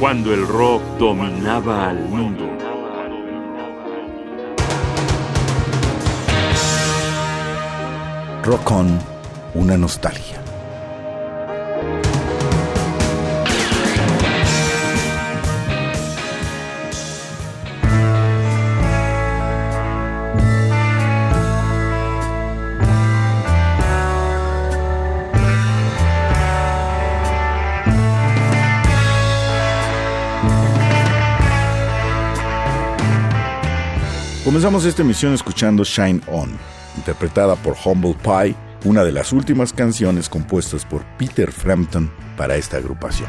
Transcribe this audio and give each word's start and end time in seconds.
cuando 0.00 0.32
el 0.32 0.48
rock 0.48 0.82
dominaba 0.98 1.90
al 1.90 1.98
mundo. 2.08 2.48
Rock 8.42 8.70
on, 8.70 8.98
una 9.52 9.76
nostalgia. 9.76 10.39
Comenzamos 34.50 34.84
esta 34.84 35.02
emisión 35.02 35.32
escuchando 35.32 35.84
Shine 35.84 36.20
On, 36.26 36.50
interpretada 36.96 37.54
por 37.54 37.76
Humble 37.84 38.16
Pie, 38.20 38.56
una 38.84 39.04
de 39.04 39.12
las 39.12 39.32
últimas 39.32 39.72
canciones 39.72 40.28
compuestas 40.28 40.84
por 40.84 41.04
Peter 41.18 41.52
Frampton 41.52 42.10
para 42.36 42.56
esta 42.56 42.78
agrupación. 42.78 43.28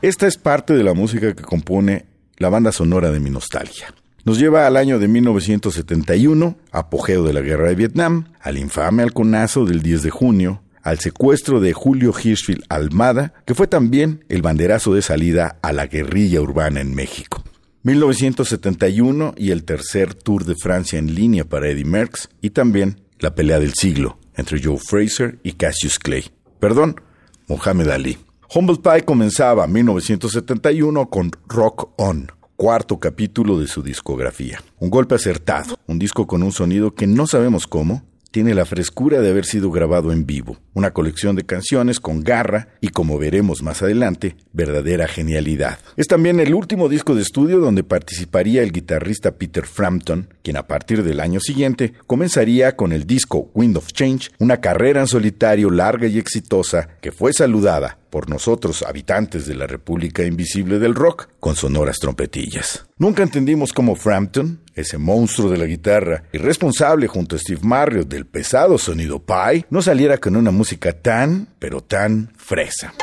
Esta 0.00 0.28
es 0.28 0.38
parte 0.38 0.74
de 0.74 0.84
la 0.84 0.94
música 0.94 1.34
que 1.34 1.42
compone 1.42 2.06
la 2.36 2.48
banda 2.48 2.70
sonora 2.70 3.10
de 3.10 3.18
mi 3.18 3.30
nostalgia. 3.30 3.92
Nos 4.24 4.38
lleva 4.38 4.64
al 4.68 4.76
año 4.76 5.00
de 5.00 5.08
1971, 5.08 6.56
apogeo 6.70 7.24
de 7.24 7.32
la 7.32 7.40
guerra 7.40 7.68
de 7.68 7.74
Vietnam, 7.74 8.32
al 8.40 8.58
infame 8.58 9.02
halconazo 9.02 9.64
del 9.64 9.82
10 9.82 10.04
de 10.04 10.10
junio, 10.10 10.62
al 10.84 11.00
secuestro 11.00 11.58
de 11.58 11.72
Julio 11.72 12.14
Hirschfield 12.16 12.62
Almada, 12.68 13.34
que 13.44 13.56
fue 13.56 13.66
también 13.66 14.24
el 14.28 14.40
banderazo 14.40 14.94
de 14.94 15.02
salida 15.02 15.58
a 15.62 15.72
la 15.72 15.88
guerrilla 15.88 16.40
urbana 16.40 16.80
en 16.80 16.94
México. 16.94 17.42
1971 17.82 19.34
y 19.36 19.50
el 19.50 19.64
tercer 19.64 20.14
Tour 20.14 20.44
de 20.44 20.54
Francia 20.62 21.00
en 21.00 21.12
línea 21.12 21.44
para 21.44 21.70
Eddie 21.70 21.84
Merckx 21.84 22.28
y 22.40 22.50
también 22.50 23.00
la 23.18 23.34
pelea 23.34 23.58
del 23.58 23.74
siglo 23.74 24.16
entre 24.36 24.62
Joe 24.62 24.78
Fraser 24.78 25.40
y 25.42 25.54
Cassius 25.54 25.98
Clay. 25.98 26.30
Perdón, 26.60 27.00
Mohamed 27.48 27.88
Ali. 27.88 28.27
Humble 28.54 28.76
Pie 28.76 29.04
comenzaba 29.04 29.66
1971 29.66 31.10
con 31.10 31.30
Rock 31.48 31.90
On, 31.98 32.32
cuarto 32.56 32.98
capítulo 32.98 33.60
de 33.60 33.66
su 33.66 33.82
discografía. 33.82 34.62
Un 34.78 34.88
golpe 34.88 35.14
acertado, 35.14 35.78
un 35.86 35.98
disco 35.98 36.26
con 36.26 36.42
un 36.42 36.50
sonido 36.50 36.94
que 36.94 37.06
no 37.06 37.26
sabemos 37.26 37.66
cómo, 37.66 38.04
tiene 38.30 38.54
la 38.54 38.64
frescura 38.64 39.20
de 39.20 39.30
haber 39.30 39.44
sido 39.44 39.70
grabado 39.70 40.12
en 40.12 40.26
vivo, 40.26 40.58
una 40.74 40.92
colección 40.92 41.36
de 41.36 41.46
canciones 41.46 42.00
con 42.00 42.22
garra 42.22 42.68
y, 42.80 42.88
como 42.88 43.18
veremos 43.18 43.62
más 43.62 43.82
adelante, 43.82 44.36
verdadera 44.52 45.08
genialidad. 45.08 45.78
Es 45.96 46.06
también 46.06 46.40
el 46.40 46.54
último 46.54 46.88
disco 46.88 47.14
de 47.14 47.22
estudio 47.22 47.58
donde 47.58 47.84
participaría 47.84 48.62
el 48.62 48.72
guitarrista 48.72 49.32
Peter 49.32 49.66
Frampton, 49.66 50.32
quien 50.42 50.56
a 50.56 50.66
partir 50.66 51.02
del 51.02 51.20
año 51.20 51.40
siguiente 51.40 51.94
comenzaría 52.06 52.76
con 52.76 52.92
el 52.92 53.06
disco 53.06 53.50
Wind 53.54 53.76
of 53.76 53.92
Change, 53.92 54.30
una 54.38 54.60
carrera 54.60 55.00
en 55.00 55.06
solitario 55.06 55.70
larga 55.70 56.06
y 56.06 56.18
exitosa 56.18 56.88
que 57.00 57.12
fue 57.12 57.32
saludada 57.32 57.98
por 58.10 58.28
nosotros, 58.28 58.82
habitantes 58.82 59.46
de 59.46 59.54
la 59.54 59.66
República 59.66 60.24
Invisible 60.24 60.78
del 60.78 60.94
Rock, 60.94 61.28
con 61.40 61.56
sonoras 61.56 61.98
trompetillas. 61.98 62.86
Nunca 62.96 63.22
entendimos 63.22 63.72
cómo 63.72 63.94
Frampton, 63.94 64.60
ese 64.80 64.98
monstruo 64.98 65.50
de 65.50 65.58
la 65.58 65.66
guitarra, 65.66 66.24
y 66.32 66.38
responsable 66.38 67.06
junto 67.06 67.36
a 67.36 67.38
Steve 67.38 67.60
Marriott 67.62 68.08
del 68.08 68.26
pesado 68.26 68.78
sonido 68.78 69.18
Pie, 69.24 69.66
no 69.70 69.82
saliera 69.82 70.18
con 70.18 70.36
una 70.36 70.50
música 70.50 70.92
tan, 70.92 71.48
pero 71.58 71.82
tan 71.82 72.32
fresa. 72.36 72.94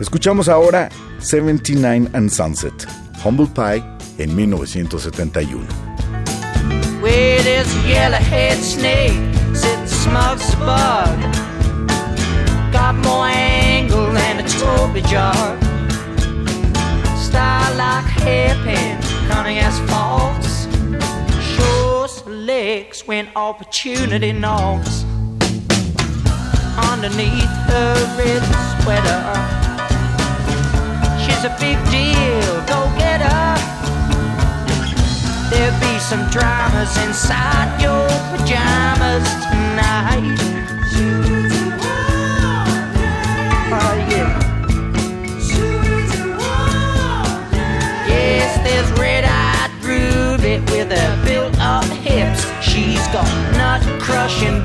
Escuchamos 0.00 0.48
ahora 0.48 0.88
79 1.20 2.10
and 2.12 2.28
Sunset, 2.28 2.74
Humble 3.24 3.46
Pie 3.54 3.82
en 4.18 4.34
1971. 4.34 5.64
A 10.04 10.56
bug. 10.58 11.20
Got 12.72 12.94
more 12.96 13.26
angle 13.26 14.12
than 14.12 14.40
a 14.40 14.48
Toby 14.48 15.00
jar. 15.02 15.56
Style 17.16 17.74
like 17.76 18.04
hairpin, 18.04 19.00
cunning 19.28 19.58
as 19.58 19.78
false. 19.90 20.66
Show 21.56 21.92
sex 22.82 23.06
when 23.06 23.28
opportunity 23.36 24.32
knocks. 24.32 25.04
Underneath 26.90 27.54
her 27.70 27.94
red 28.18 28.42
sweater, 28.82 29.22
she's 31.22 31.44
a 31.44 31.54
big 31.58 31.78
deal. 31.90 32.52
Go 32.66 32.80
get 32.98 33.20
her. 33.20 33.51
There'll 35.52 35.80
be 35.80 35.98
some 35.98 36.30
dramas 36.30 36.96
inside 37.04 37.82
your 37.82 38.08
pajamas 38.32 39.28
tonight. 39.44 40.38
Oh, 43.74 43.94
yeah. 44.08 44.30
Yes, 48.08 48.50
there's 48.64 48.90
red-eyed 48.98 49.70
Ruby 49.84 50.58
with 50.72 50.90
her 50.90 51.24
built-up 51.26 51.84
hips. 51.84 52.46
She's 52.64 53.06
got 53.08 53.28
nut-crushing 53.52 54.64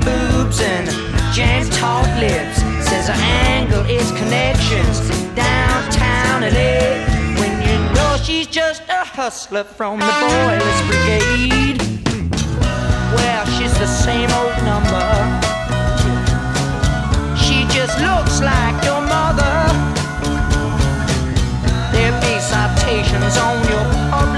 hustler 9.28 9.62
from 9.62 9.98
the 9.98 10.14
Boilers 10.24 10.80
Brigade. 10.88 11.82
Well, 13.12 13.44
she's 13.54 13.76
the 13.78 13.86
same 13.86 14.30
old 14.40 14.56
number. 14.64 15.04
She 17.36 17.58
just 17.76 18.00
looks 18.00 18.40
like 18.40 18.76
your 18.88 19.02
mother. 19.02 19.56
There'll 21.92 22.18
be 22.24 22.40
citations 22.40 23.36
on 23.36 23.56
your 23.68 23.84
public 24.08 24.37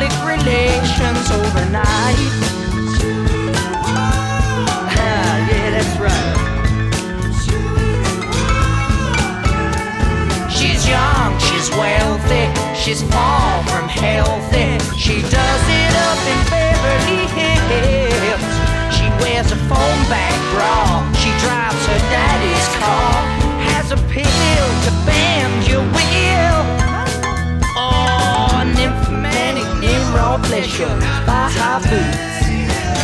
Bless 30.61 30.79
you. 30.79 30.87
Baja 31.25 31.79
boots. 31.79 32.45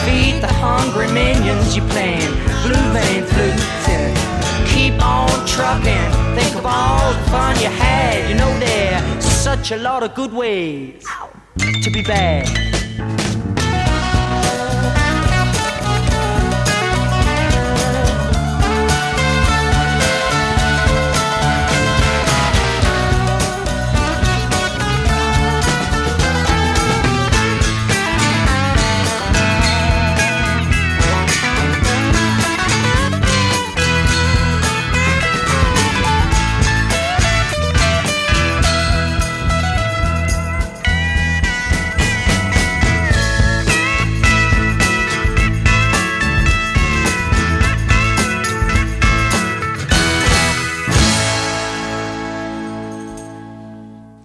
Feed 0.04 0.42
the 0.42 0.52
hungry 0.60 1.10
minions 1.10 1.74
you 1.74 1.80
plan. 1.88 2.20
Blue 2.62 2.92
vein 2.92 3.24
flutes 3.24 3.88
and 3.88 4.68
keep 4.68 4.92
on 5.02 5.30
trucking. 5.46 6.36
Think 6.36 6.54
of 6.54 6.66
all 6.66 7.14
the 7.14 7.30
fun 7.30 7.58
you 7.58 7.70
had. 7.70 8.28
You 8.28 8.36
know 8.36 8.58
there's 8.58 9.24
such 9.24 9.72
a 9.72 9.78
lot 9.78 10.02
of 10.02 10.14
good 10.14 10.34
ways 10.34 11.02
to 11.56 11.90
be 11.90 12.02
bad. 12.02 12.46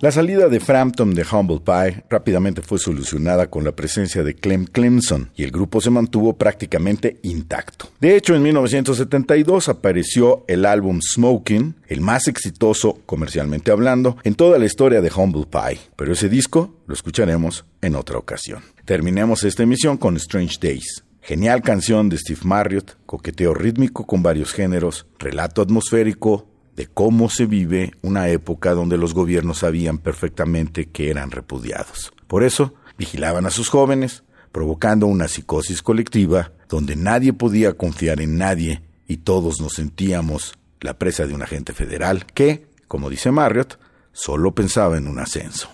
La 0.02 0.12
salida 0.12 0.50
de 0.50 0.60
Frampton 0.60 1.14
de 1.14 1.24
Humble 1.32 1.60
Pie 1.64 2.04
rápidamente 2.10 2.64
fue 2.64 2.80
solucionada 2.80 3.52
con 3.52 3.64
la 3.64 3.74
presencia 3.74 4.24
de 4.24 4.34
Clem 4.34 4.66
Clemson 4.66 5.30
y 5.36 5.44
el 5.44 5.52
grupo 5.52 5.80
se 5.80 5.92
mantuvo 5.92 6.34
prácticamente 6.34 7.20
intacto. 7.22 7.90
De 8.00 8.16
hecho, 8.16 8.34
en 8.34 8.42
1972 8.42 9.70
apareció 9.70 10.44
el 10.48 10.66
álbum 10.66 11.02
Smoking, 11.04 11.76
el 11.88 12.02
más 12.02 12.28
exitoso 12.28 12.98
comercialmente 13.06 13.70
hablando 13.70 14.18
en 14.24 14.34
toda 14.34 14.58
la 14.58 14.66
historia 14.66 15.02
de 15.02 15.12
Humble 15.16 15.46
Pie, 15.46 15.80
pero 15.96 16.14
ese 16.14 16.30
disco 16.30 16.74
lo 16.88 16.96
escucharemos 16.96 17.66
en 17.84 17.96
otra 17.96 18.18
ocasión. 18.18 18.64
Terminemos 18.86 19.44
esta 19.44 19.62
emisión 19.62 19.98
con 19.98 20.18
Strange 20.18 20.58
Days. 20.60 21.04
Genial 21.22 21.62
canción 21.62 22.10
de 22.10 22.18
Steve 22.18 22.40
Marriott, 22.44 22.98
coqueteo 23.06 23.54
rítmico 23.54 24.08
con 24.08 24.24
varios 24.24 24.52
géneros, 24.52 25.06
relato 25.20 25.62
atmosférico, 25.62 26.48
de 26.76 26.88
cómo 26.88 27.30
se 27.30 27.46
vive 27.46 27.94
una 28.02 28.30
época 28.30 28.74
donde 28.74 28.98
los 28.98 29.14
gobiernos 29.14 29.60
sabían 29.60 29.98
perfectamente 29.98 30.90
que 30.90 31.10
eran 31.10 31.32
repudiados. 31.32 32.14
Por 32.28 32.44
eso, 32.44 32.74
vigilaban 32.98 33.46
a 33.46 33.50
sus 33.50 33.70
jóvenes, 33.70 34.24
provocando 34.52 35.08
una 35.08 35.28
psicosis 35.28 35.82
colectiva 35.82 36.52
donde 36.70 36.96
nadie 36.96 37.34
podía 37.34 37.74
confiar 37.74 38.22
en 38.22 38.38
nadie 38.38 38.82
y 39.08 39.18
todos 39.18 39.60
nos 39.60 39.74
sentíamos 39.74 40.54
la 40.80 40.98
presa 40.98 41.26
de 41.26 41.34
un 41.34 41.42
agente 41.42 41.74
federal 41.74 42.26
que, 42.26 42.66
como 42.88 43.10
dice 43.10 43.32
Marriott, 43.32 43.78
solo 44.14 44.54
pensaba 44.54 44.98
en 44.98 45.08
un 45.08 45.20
ascenso. 45.20 45.70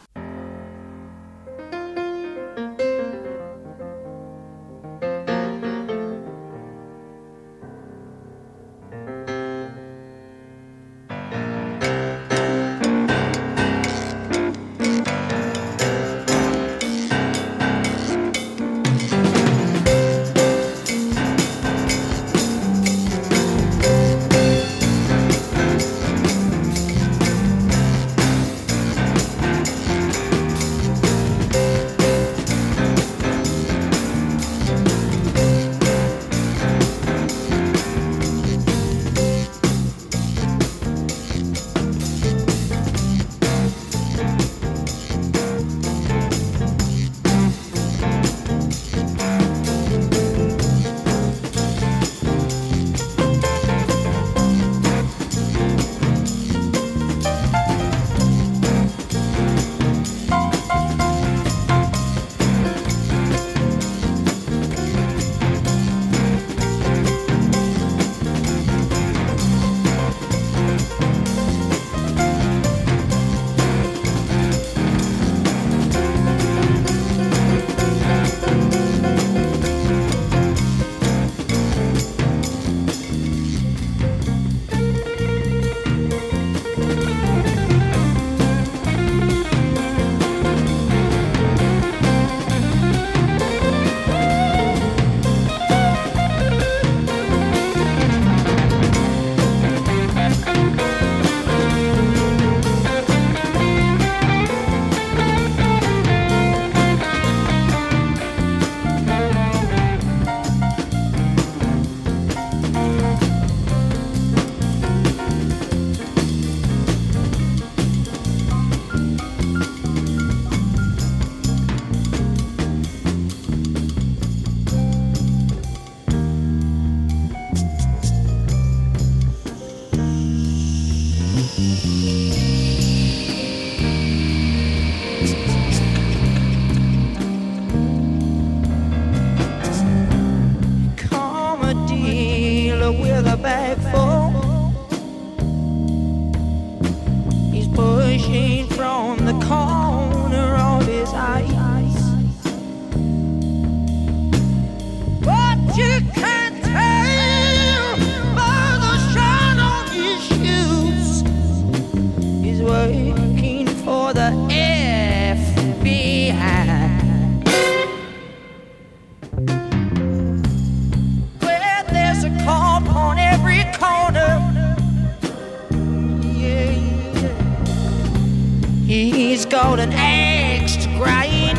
Got 179.49 179.79
an 179.79 179.93
axe 179.93 180.75
to 180.75 180.87
grind. 180.97 181.57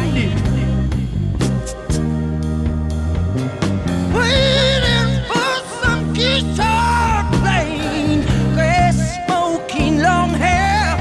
Waiting 4.14 5.25
for 5.26 5.52
some 5.80 6.12
guitar 6.12 7.26
playing, 7.40 8.23
grass 8.54 9.16
smoking, 9.26 10.02
long 10.02 10.30
hair. 10.30 10.97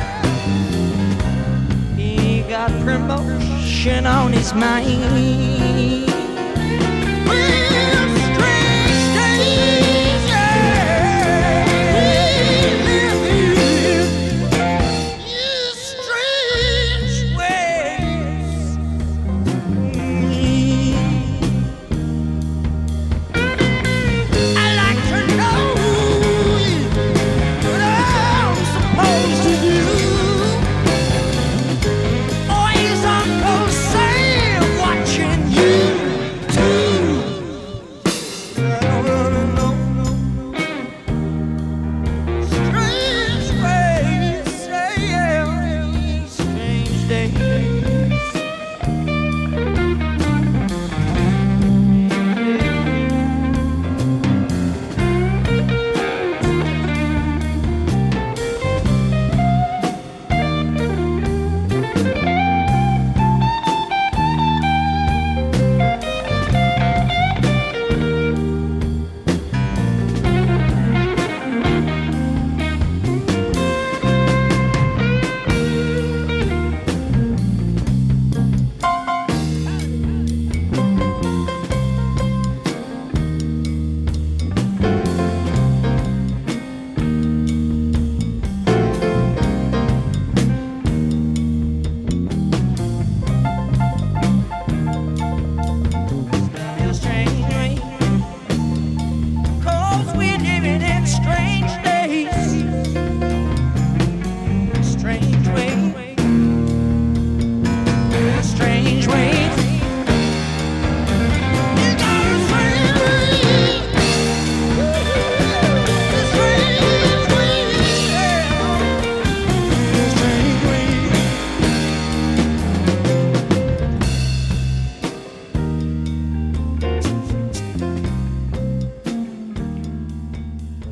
He 1.98 2.42
got 2.44 2.72
promotion 2.86 4.08
on 4.08 4.32
his 4.32 4.54
mind. 4.54 6.07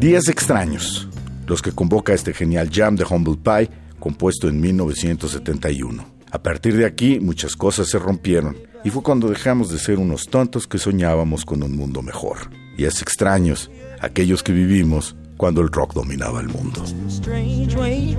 Días 0.06 0.30
extraños, 0.30 1.10
los 1.48 1.64
que 1.64 1.72
convoca 1.72 2.14
este 2.14 2.32
genial 2.32 2.70
jam 2.72 2.96
de 2.96 3.04
Humble 3.04 3.38
Pie, 3.44 3.72
compuesto 4.00 4.48
en 4.48 4.62
1971. 4.62 6.06
A 6.30 6.44
partir 6.44 6.78
de 6.78 6.86
aquí, 6.86 7.20
muchas 7.20 7.56
cosas 7.56 7.88
se 7.88 7.98
rompieron, 7.98 8.56
y 8.84 8.92
fue 8.92 9.02
cuando 9.02 9.30
dejamos 9.30 9.72
de 9.72 9.80
ser 9.80 9.98
unos 9.98 10.28
tontos 10.28 10.68
que 10.68 10.78
soñábamos 10.78 11.44
con 11.44 11.64
un 11.64 11.76
mundo 11.76 12.04
mejor. 12.04 12.52
Días 12.78 13.02
extraños, 13.02 13.72
aquellos 14.00 14.44
que 14.44 14.52
vivimos 14.52 15.16
cuando 15.38 15.62
el 15.62 15.70
rock 15.70 15.96
dominaba 15.96 16.40
el 16.40 16.50
mundo. 16.50 16.86
strange 17.08 17.76
way. 17.76 18.16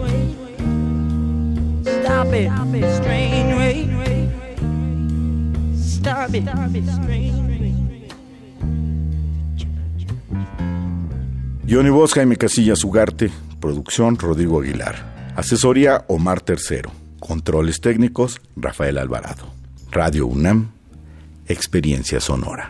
Stop 1.85 2.35
it, 2.35 2.50
strange 2.97 3.55
way. 3.55 4.28
Stop 5.76 6.35
it, 6.35 7.46
Johnny 11.68 11.90
Voz, 11.90 12.12
Jaime 12.12 12.37
Casillas 12.37 12.85
Ugarte, 12.85 13.28
producción 13.61 14.16
Rodrigo 14.16 14.61
Aguilar, 14.61 15.32
asesoría 15.35 16.04
Omar 16.06 16.40
Tercero, 16.40 16.92
controles 17.18 17.80
técnicos 17.80 18.40
Rafael 18.54 18.99
Alvarado, 18.99 19.46
Radio 19.90 20.28
UNAM, 20.28 20.70
experiencia 21.49 22.20
sonora. 22.20 22.68